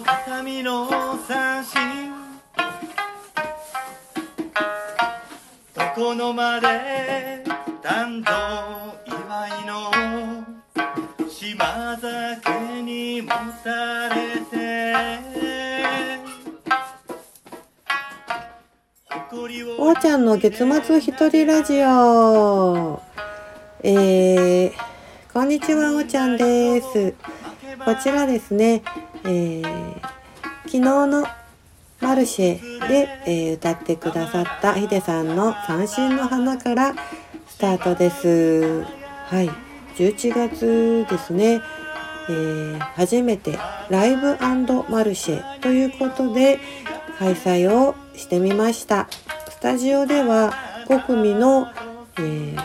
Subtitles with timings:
[0.00, 0.88] の形見の
[1.28, 1.78] 三振
[5.76, 7.44] 床の間で
[7.82, 8.32] 担当
[9.06, 9.90] 祝いの
[11.28, 13.28] 島酒にも
[13.62, 14.94] たれて
[19.78, 23.00] おーちゃんの月末一人ラジオ。
[23.82, 24.72] えー、
[25.32, 27.14] こんにちはおーちゃんです。
[27.84, 28.82] こちらですね、
[29.24, 30.00] えー、
[30.64, 31.26] 昨日の
[32.00, 36.94] マルシェで、えー、歌ってくださったヒデさんの三振の花から
[37.46, 38.84] スタートです。
[39.26, 39.50] はい。
[39.96, 41.60] 11月ですね。
[42.28, 43.58] えー、初めて
[43.90, 44.38] ライブ
[44.88, 46.58] マルシェということで
[47.18, 49.08] 開催をしてみました。
[49.50, 50.54] スタジオでは
[50.86, 51.68] 5組の、
[52.18, 52.56] えー、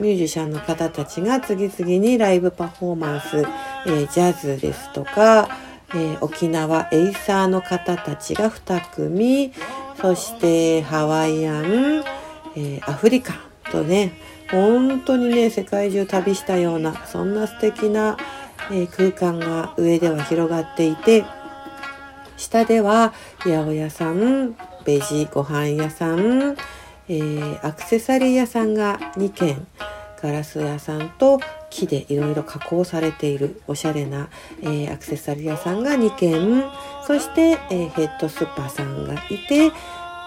[0.00, 3.44] ミュージシャンの方たちが次々にライブパフォーマンス、
[3.86, 5.48] えー、ジャズですとか、
[5.90, 9.52] えー、沖縄エイサーの方たちが2組
[10.00, 12.04] そしてハワイアン、
[12.56, 13.36] えアフリカン
[13.70, 14.12] とね
[14.50, 18.18] 本当にね世界中旅したようなそんな素敵な、
[18.70, 21.24] え空間が上では広がっていて
[22.36, 26.56] 下では八百屋さんベジご飯屋さん、
[27.08, 29.66] え、アクセサリー屋さんが2軒
[30.22, 34.28] ガラス屋さんと木でいろいろ加工されているおしゃれな、
[34.62, 36.64] えー、アクセサリー屋さんが2軒
[37.06, 39.18] そして、えー、ヘッドスパーさんがい
[39.48, 39.72] て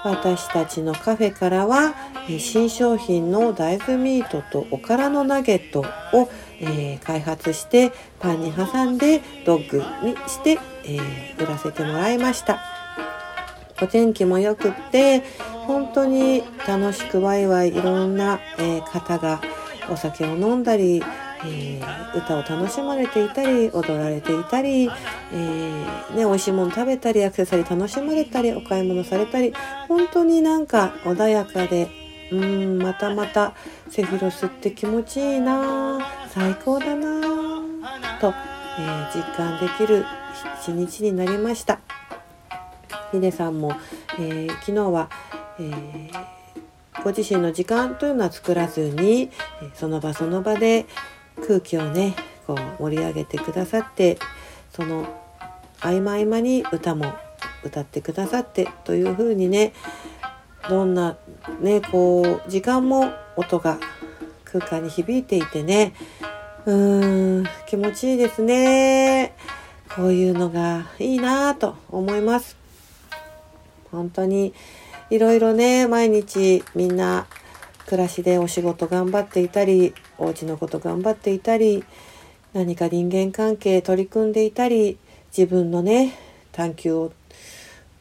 [0.04, 1.94] 私たちのカフェからは、
[2.28, 6.30] えー、新商品の大豆ミートとおからのナゲットを、
[6.62, 10.98] えー、開発してパンに挟んでドッグにして、え、
[11.38, 12.80] 売らせてもらいました。
[13.82, 15.24] お天気も良くって
[15.66, 19.40] 本当に楽しくワイワイいろんな、えー、方が
[19.92, 21.04] お酒を飲んだり、
[21.46, 24.90] えー、歌を楽しまれていたり踊られていたり、
[25.32, 29.54] えー、ね、美味しいもの食べたりアクセサリー楽しまれたりお買い物されたり
[29.88, 31.90] 本当になんか穏やかで
[32.32, 33.54] うんまたまた
[33.90, 37.22] セフロスって気持ちいいな最高だな
[38.22, 38.34] と、
[38.80, 40.06] えー、実感できる
[40.62, 41.80] 一日になりました。
[43.12, 43.74] ヒデさんも、
[44.20, 45.10] えー、昨日は、
[45.60, 46.39] えー、
[47.04, 49.32] ご自身の時間というのは作らずに
[49.74, 50.86] その場その場で
[51.48, 52.16] 空気をね
[52.46, 54.18] こう盛り上げてくださって
[54.74, 55.08] その
[55.82, 57.14] 合間合間に歌も
[57.64, 59.74] 歌ってくださってというふうにね
[60.68, 61.18] どんな
[61.62, 63.80] ねこう時間も音が
[64.44, 65.94] 空間に響いていてね
[66.66, 69.34] うーん気持ちいいですね。
[69.96, 72.56] こういうのがいいなと思います。
[73.92, 74.54] 本当に
[75.10, 77.26] いろいろね毎日みんな
[77.88, 81.84] 暮らしでお仕事頑張っていたりお家のこと頑張っていたり
[82.54, 85.00] 何か人間関係取り組んでいたり
[85.36, 86.14] 自分のね
[86.52, 87.14] 探求を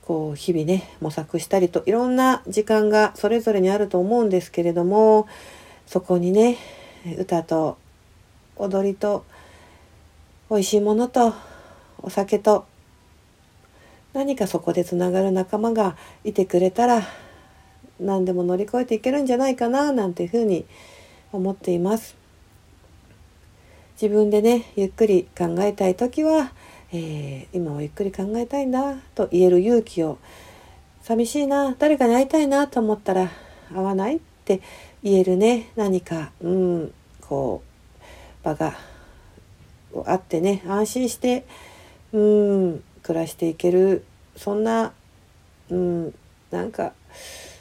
[0.02, 5.26] こう日々ね模索したりといろんな時間がそれぞれにあると思うんですけれども
[5.86, 6.58] そこにね
[7.18, 7.78] 歌と
[8.56, 9.24] 踊りと
[10.50, 11.32] 美味しいものと
[12.02, 12.66] お酒と
[14.18, 17.02] 何かそこでつながる仲間がいてくれたら
[18.00, 20.66] 何でも乗り越えていけるんじゃないかななんていうふうに
[21.30, 22.16] 思っています。
[23.94, 26.50] 自分でねゆっくり考えたい時は、
[26.92, 30.18] えー、今はゆっくり考えたいんだと言える勇気を
[31.02, 33.30] 寂しいな誰かに会いたいなと思ったら
[33.72, 34.60] 会わないって
[35.04, 37.62] 言えるね何かうんこ
[38.42, 38.76] う場が
[40.06, 41.46] あってね安心して
[42.12, 44.04] うん暮らしていける
[44.38, 44.92] そんな、
[45.70, 46.14] うん、
[46.50, 46.92] なんか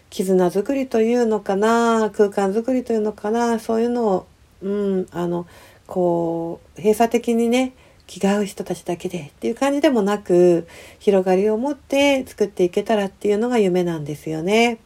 [0.09, 4.27] 絆作りというのかな空間作りというのかなそういうのを、
[4.61, 5.45] うん、あの
[5.87, 7.73] こう閉鎖的にね
[8.05, 10.67] 気が合う人たちだけでっていう感じでもなく
[10.99, 14.79] 広がりを持って作っていけたらっていうのが夢なんですよね。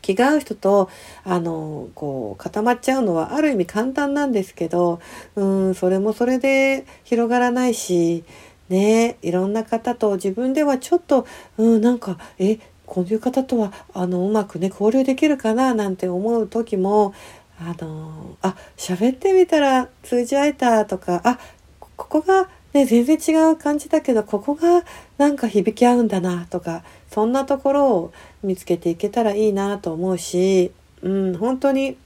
[0.00, 0.90] 気が合う人と
[1.24, 5.00] あのこう固まっちゃうのはある意味簡単なんですけど
[5.34, 8.22] うんそれもそれで広がらないし
[8.68, 11.26] ねいろんな方と自分ではちょっと、
[11.58, 17.14] うん、なんかえこういう方とはあのうまくね交流できるかななんて思う時も
[17.58, 21.38] あのあ喋ってみたら通じ合えたとかあ
[21.78, 24.84] ここがね全然違う感じだけどここが
[25.18, 28.12] なんか響き合うんだなとかそんなところを
[28.42, 30.72] 見つけていけたらいいなと思うし、
[31.02, 31.96] うん、本当に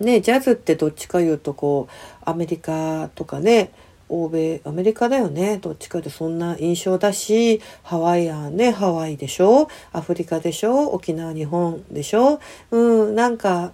[0.00, 3.70] ねジャズってどっちかいうとこうアメリカとかね
[4.08, 5.58] 欧米アメリカだよね。
[5.58, 9.68] どっちかでそんな印象だしハワイアンねハワイでしょ？
[9.92, 10.88] アフリカでしょ？
[10.88, 12.40] 沖縄日本でしょ？
[12.70, 13.72] うんなんか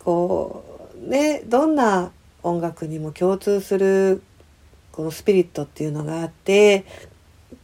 [0.00, 2.10] こうねどんな
[2.42, 4.22] 音楽にも共通する
[4.90, 6.84] このスピリットっていうのがあってやっ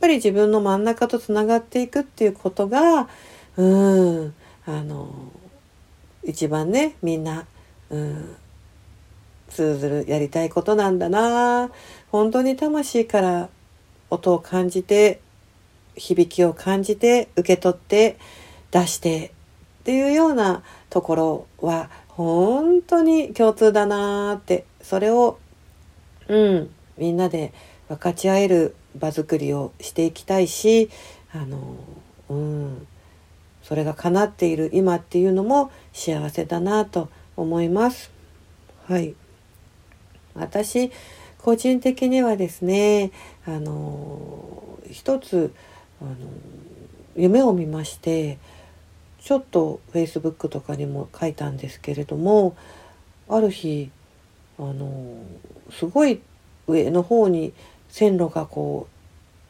[0.00, 3.08] ぱり自分の真ん中とつながっていくっていうことが
[3.56, 4.34] うん
[4.66, 5.12] あの
[6.24, 7.44] 一番ねみんな、
[7.90, 8.36] うん、
[9.48, 11.70] 通ずるやりたいことなんだな。
[12.10, 13.48] 本当に魂から
[14.10, 15.20] 音を感じて
[15.96, 18.18] 響きを感じて受け取って
[18.70, 19.32] 出して
[19.80, 25.38] っていうようなところは本当に共通だなーってそれを
[26.28, 27.52] うんみんなで
[27.88, 30.90] 分かち合える場作りをしていきたいし
[31.32, 31.76] あの
[32.28, 32.86] うん
[33.62, 38.10] それが叶っている今っていうのも幸せだなと思います。
[38.86, 39.14] はい
[40.34, 40.90] 私
[41.38, 43.10] 個人的にはですね
[43.46, 45.52] あの一つ
[46.00, 46.12] あの
[47.16, 48.38] 夢を見まして
[49.20, 52.56] ちょっとフェイスブックとかにも書いたんですけれども
[53.28, 53.90] ある日
[54.58, 55.16] あの
[55.70, 56.20] すごい
[56.66, 57.52] 上の方に
[57.88, 58.88] 線路がこ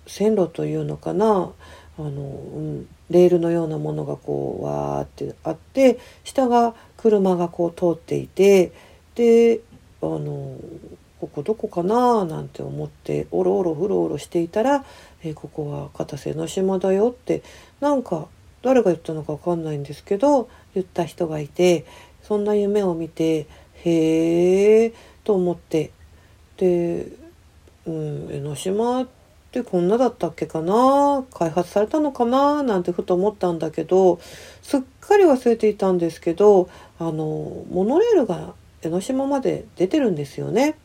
[0.06, 1.50] う線路というのかな
[1.98, 8.72] あの、うん、レールのようなものがこうわーってあって下が車がこう通っていて
[9.14, 9.60] で
[10.00, 10.56] あの
[11.20, 14.84] ここどこかななんて思っておろおろふろおろしていたら、
[15.22, 17.42] えー、ここは片瀬の島だよって
[17.80, 18.28] なんか
[18.62, 21.84] 誰が言ったのか分かんないんですけど言った人がいて
[22.22, 23.46] そんな夢を見て
[23.84, 24.92] へえ
[25.24, 25.90] と思って
[26.56, 27.06] で、
[27.86, 29.06] うん、江ノ島っ
[29.50, 31.24] てこんなだったっけかな?
[31.32, 32.62] 開発されたのかな?
[32.62, 34.20] なんてふと思ったんだけど
[34.62, 36.68] すっかり忘れていたんですけど
[36.98, 40.76] あのモノレールが江ノ島まで出てるんですよね。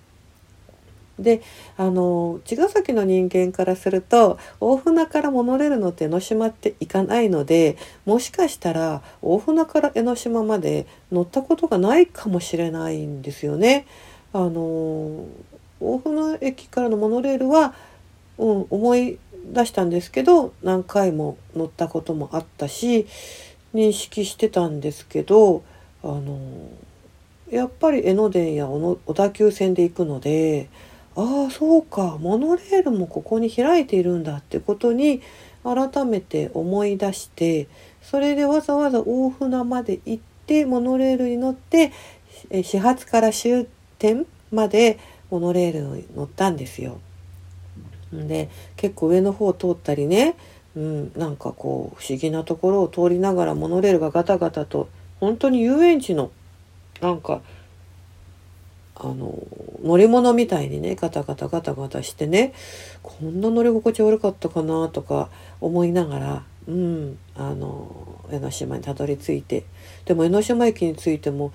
[1.19, 1.43] で
[1.77, 13.85] あの茅ヶ崎の人間からすると大船からモノレールのって江ノ島って行かないのでもしかしたら大船から江ノ島まで乗ったことがないかもしれないんですよね。
[14.33, 15.25] あの
[15.79, 17.75] 大船駅からのモノレールは、
[18.39, 19.19] うん、思い
[19.53, 23.05] 出したんですけど何回も乗ったこともあったし
[23.75, 25.63] 認識してたんですけど
[26.01, 26.39] あの
[27.51, 30.69] やっぱり江ノ電や小田急線で行くので。
[31.15, 35.21] ああそうかモノレールもここに開いているんだってことに
[35.63, 37.67] 改めて思い出して
[38.01, 41.91] それでわざわざ大船まで行ってモノレールに乗って
[42.63, 43.67] 始発から終
[43.99, 44.99] 点まで
[45.29, 46.99] モノレールに乗ったんですよ。
[48.11, 50.35] で結構上の方を通ったりね、
[50.75, 54.87] うん、なんかこう不思議なところを通りながらモノレールがガタガタと
[55.19, 56.31] 本当に遊園地の
[57.01, 57.41] なんか
[58.95, 59.39] あの
[59.83, 62.53] 乗り物みたいにねガタガタガタガタしてね
[63.01, 65.29] こんな乗り心地悪かったかなとか
[65.61, 69.65] 思いながら、うん、あの江ノ島にたどり着いて
[70.05, 71.51] でも江ノ島駅に着いても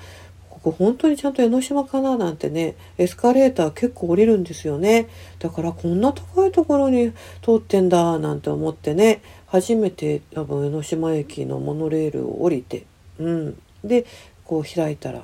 [0.50, 5.08] ここ本当にちゃんと江ノ島かななんてねエスカレーター結構降りるんですよね。
[5.38, 12.86] だからこんな高いところに通ってんだなんて思ってね初めて多分江ノ島駅のモノレールを降りて、
[13.18, 14.04] うん、で
[14.44, 15.22] こう開いたら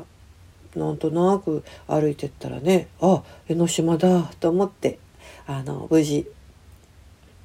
[0.77, 4.99] なんとなく歩いてったらねあ江ノ島だと思って
[5.47, 6.27] あの無事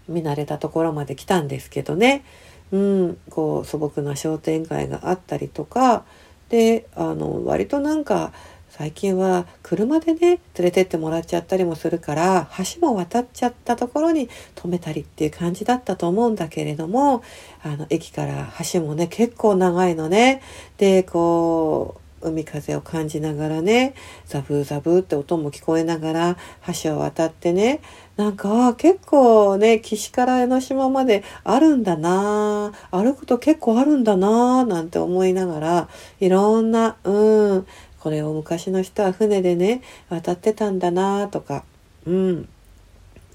[0.07, 2.23] 見慣れたところまで来たんですけどね、
[2.71, 6.03] うん、こう素朴な商店街があったりとか
[6.49, 8.33] であの割となんか
[8.69, 17.23] 最近は車でね連れてってもらっちゃったりもするから橋も渡っちゃったところに止めたりっていう感じだったと思うんだけれども
[17.63, 20.41] あの駅から橋もね結構長いのね。
[20.77, 23.93] でこう海風を感じながらね
[24.25, 26.37] ザブーザブーって音も聞こえながら
[26.83, 27.81] 橋を渡ってね
[28.17, 37.67] なんか結構ね岸から江ノ島まであるんだな歩くと結構あるんだななんて思いながらいろんなうん
[37.99, 41.63] これを昔の人は船でね渡ってたんだなとか
[42.05, 42.49] うん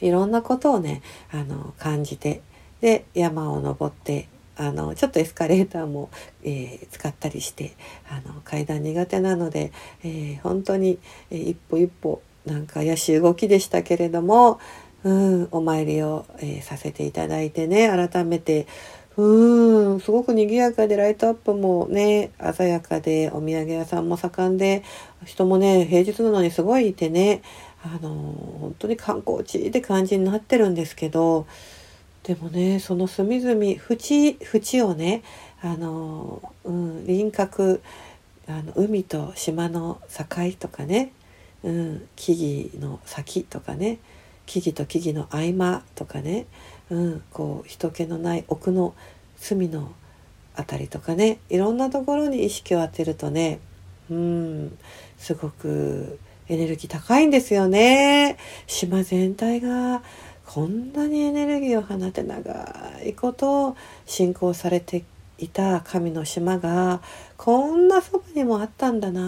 [0.01, 2.43] いろんなことをねあの感じて
[2.81, 6.11] で山を登ってあのちょっとエスカレーターも、
[6.43, 7.75] えー、使ったりして
[8.09, 10.99] あの階段苦手なので、えー、本当に、
[11.31, 14.61] えー、一歩一歩なんか怪しい動きでしたけれども、
[15.03, 18.67] うん、お参りを、えさせていただいてね改めて
[19.17, 24.83] うんすごく賑やかでライトアップもね鮮やかでお土産屋さんも盛んで
[25.25, 27.43] 人もね平日なのにすごいいてね
[27.85, 31.47] あの本当に観光地って感じになってるんですけど
[32.25, 35.23] でもねその隅々縁縁をね
[35.61, 37.83] あの、うん、輪郭
[38.49, 40.25] あの海と島の境
[40.59, 41.13] とかね、
[41.63, 43.99] うん、木々の先とかね
[44.47, 46.47] 木々と木々の合間とかね、
[46.91, 48.95] うん、こう人気のない奥の
[49.37, 49.93] 隅の
[50.57, 53.61] 辺りとかねいろんなところに意識を当てるとね
[54.11, 54.79] うん
[55.19, 58.37] すごくエネルギー高いんですよね。
[58.67, 60.03] 島全体が
[60.47, 65.05] こんなにエネルギーを放って長いこと信仰されて
[65.39, 67.01] いた神の島が
[67.37, 69.21] こんなそばにもあったんだな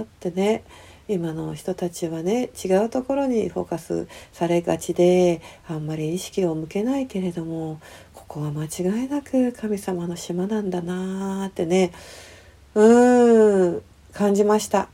[0.00, 0.64] ーってね
[1.08, 7.80] 今の人たちはね違うところにフォーカスされがちであんまり意識を向けないけれども
[8.12, 11.92] ここは間違いなく神様の島なんだなーってね
[12.74, 14.88] うーん感じました。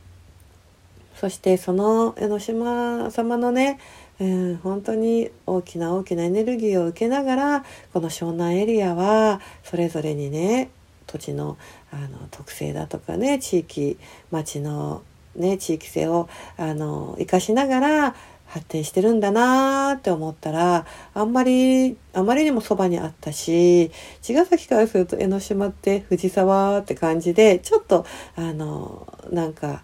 [1.15, 3.79] そしてその江ノ島様のね
[4.19, 10.69] うん、本当に大きな大きなエネルギーを受けながらこの湘南エリアはそれぞれにね
[11.05, 11.57] 土地の
[11.91, 13.97] あの特性だとかね地域
[14.31, 15.03] 町の
[15.35, 18.15] ね地域性をあの生かしながら
[18.47, 23.91] 発展してるんだなーって思ったらあんまりあまりにもそばにあったし
[24.21, 28.05] 茅ヶ崎からすると江ノ島って藤沢って感じでちょっと
[28.35, 29.83] あのなんか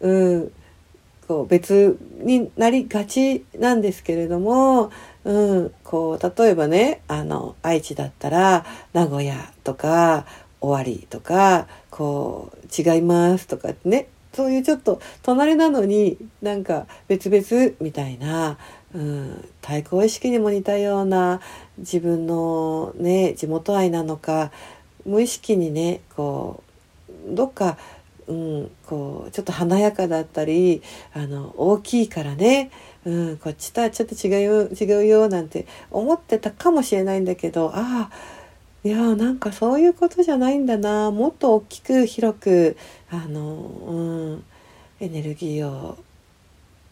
[0.00, 0.52] うん
[1.28, 4.90] こう別になりがちなんですけれども、
[5.24, 10.26] うん、こう例えばねあの愛知だったら名古屋とか
[10.60, 18.56] 終わりとかこう違いますとかねそういうちょっと隣なのになんか別々みたいな、
[18.94, 21.40] うん、対抗意識にも似たような
[21.78, 24.50] 自分のね地元愛なのか
[25.04, 26.72] 無意識にねこう
[27.28, 27.76] どっか、
[28.32, 30.82] うん、こうちょっと華やかだったり
[31.14, 32.70] あの大きいからね、
[33.04, 38.10] うん、こっちとはちょっと違うよ違うよなんて思ってたかもしれないんだけどああ
[38.84, 42.76] いやーなんかそういうことじゃないんだなもっと大きく広く
[43.10, 44.00] あの、う
[44.34, 44.44] ん、
[45.00, 45.98] エネルギーを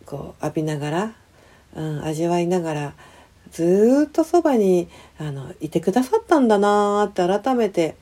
[0.04, 1.14] こう浴びながら、
[1.74, 2.94] うん、味わいながら
[3.50, 7.96] ずっとそばにあのいてくださったんだなって改めて、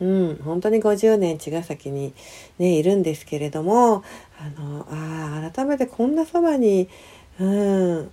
[0.00, 2.14] うん、本当に50年茅ヶ崎に、
[2.58, 4.04] ね、いるんですけれども
[4.38, 6.88] あのああ改めてこんなそばに、
[7.40, 8.10] うん、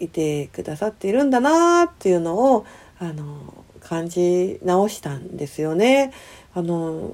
[0.00, 2.66] いてくださっているんだなっていうのを
[2.98, 6.12] あの感じ直したんですよね。
[6.54, 7.10] あの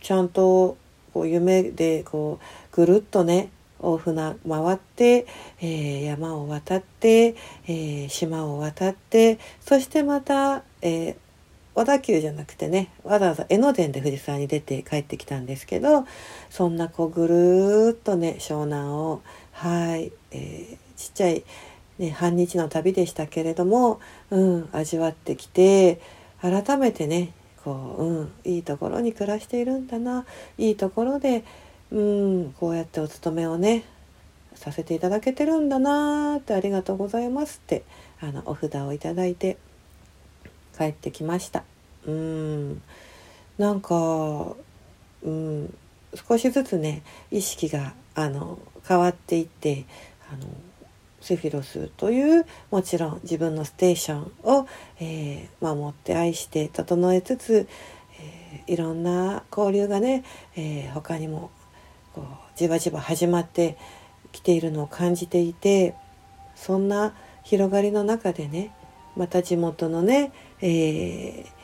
[0.00, 0.76] ちゃんと
[1.12, 2.38] こう夢でこ
[2.72, 5.26] うぐるっとね大船回って、
[5.60, 11.16] えー、山を渡って、えー、島を渡ってそしてまた、えー、
[11.78, 16.06] 小田急じゃなくてねわざわざ江ノ電で藤沢に出て帰ってきたんですけど
[16.50, 21.44] そんなこうぐるっとね湘南をはい、えー、ちっちゃい
[22.00, 26.00] ね、半日の旅でしたけれども、うん、味わってきて
[26.40, 27.32] 改めてね
[27.64, 30.24] こう、うん、いいところに暮らしているんだな
[30.58, 31.44] いいところで、
[31.90, 33.84] うん、こうやってお勤めをね
[34.54, 37.84] させていただけてるんだなってありがとうございますって
[38.20, 39.56] あのお札をいただいて
[40.78, 41.64] 帰ってきました。
[42.06, 42.82] うん
[43.58, 44.54] なんか、
[45.22, 45.74] うん、
[46.14, 49.84] 少しずつね意識があの変わっていって
[50.32, 50.46] あの
[51.20, 54.68] セフィロスというもちろん自分のステーションを、
[55.00, 57.68] えー、守って愛して整えつつ、
[58.20, 60.24] えー、いろんな交流がね、
[60.56, 61.50] えー、他にも
[62.14, 62.24] こう
[62.56, 63.76] じわじわ始まって
[64.32, 65.94] きているのを感じていて
[66.54, 68.72] そんな広がりの中でね
[69.18, 70.32] また地元のね、
[70.62, 71.58] えー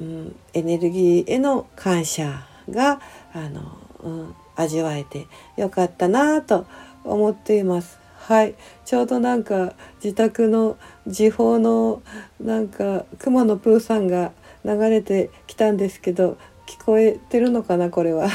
[0.00, 3.00] うん、エネルギーへの感謝が
[3.32, 6.66] あの、うん、味わえてよかったなと
[7.04, 7.98] 思っています。
[8.16, 8.56] はい。
[8.84, 10.76] ちょうどなんか自宅の
[11.06, 12.02] 時報の
[12.40, 14.32] なんか熊野プーさんが
[14.64, 16.36] 流れてきたんですけど
[16.66, 18.28] 聞こえてるのかなこれは。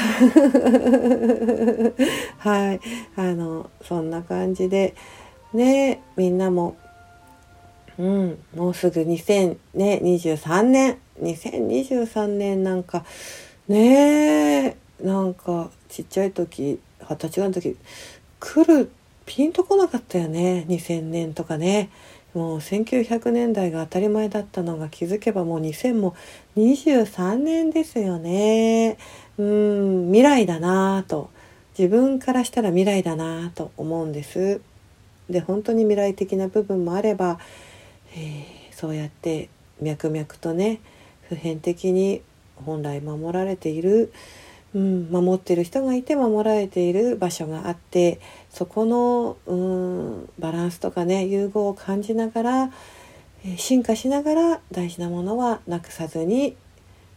[2.38, 2.80] はい。
[3.14, 4.94] あのそんな感じで
[5.52, 6.76] ねみんなも
[7.98, 8.38] うん。
[8.54, 13.04] もうすぐ2023年2023年なんか
[13.68, 17.76] ねえなんかちっちゃい時二十歳の時
[18.40, 18.90] 来る
[19.26, 20.64] ピンとこなかったよね。
[20.68, 21.90] 2000年とかね。
[22.34, 26.16] もう1900年代が当たり前だったのが気づけばもう2000も
[26.56, 28.98] 23年ですよね。
[29.38, 31.30] うん未来だなぁと。
[31.78, 34.60] 自分からしたら未来だなぁと思うんです。
[35.30, 37.38] で本当に未来的な部分もあれば、
[38.14, 39.48] えー、そうやって
[39.80, 40.80] 脈々とね
[41.28, 42.22] 普遍的に
[42.56, 44.12] 本来守られている
[44.74, 52.70] うん、守ってる人がいて守られている場所があってそこの、うん、バランスとかね融合を感じながら
[53.56, 56.56] 進化しながら大事なものはなくさずに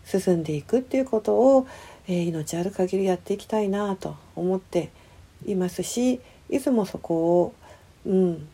[0.05, 1.67] 進んでいくっていうことを、
[2.07, 4.91] えー、命ある限りやっていきたいなと思って
[5.45, 7.53] いますしいつもそこを、
[8.05, 8.47] うん、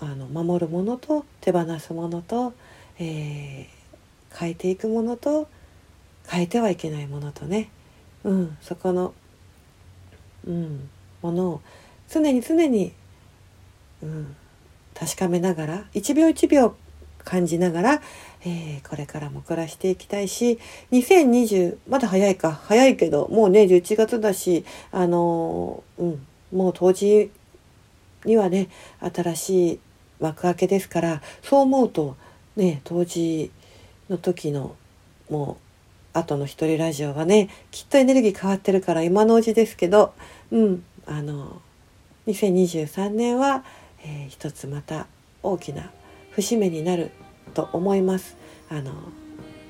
[0.00, 2.52] あの守るものと手放すものと、
[2.98, 5.48] えー、変えていくものと
[6.28, 7.70] 変えてはいけないものとね。
[8.24, 9.14] うん、そこの
[10.46, 10.88] うん、
[11.22, 11.60] ものを
[12.08, 12.92] 常に常に、
[14.02, 14.36] うん、
[14.94, 16.76] 確かめながら一秒一秒
[17.24, 18.02] 感じながら、
[18.44, 20.60] えーこれからも暮らしていきたいし
[20.92, 22.52] 2020まだ早いか。
[22.52, 27.30] 早いけどもうね11月だしあのーうんもう冬至
[28.24, 28.68] にはね
[29.00, 29.80] 新しい
[30.20, 32.16] 幕開けですからそう思うと
[32.56, 33.50] ね冬至
[34.08, 34.76] の時の
[35.30, 35.58] も
[36.14, 40.14] う後の一人ラジオはねきっとエネルギー変わってるから今のうちですけど
[40.50, 41.60] うんあの
[42.26, 43.64] 2023年は、
[44.04, 45.06] えー一つまた
[45.42, 45.90] 大きな
[46.32, 47.10] 節目になる
[47.54, 48.36] と思います。
[48.68, 48.92] あの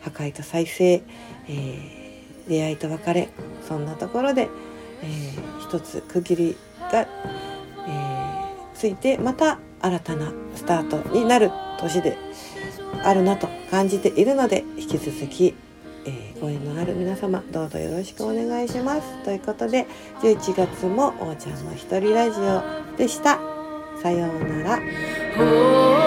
[0.01, 2.07] 破壊と再生、えー
[2.49, 3.29] 出会いと別れ
[3.67, 4.49] そんなところで、
[5.03, 6.57] えー一つ区切り
[6.91, 12.17] が、えーついてまた新たなスタートになる年で
[13.05, 15.55] あるなと感じているので引き続き、
[16.07, 19.25] えーご縁のある皆様どうぞよろしくお願いします。
[19.25, 19.87] ということで
[20.21, 23.41] 11月もおーちゃんの一人ラジオでした。
[24.03, 26.06] さようなら。